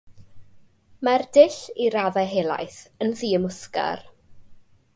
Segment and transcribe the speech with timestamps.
[1.07, 4.03] Mae'r dull, i raddau helaeth, yn ddi-ymwthgar.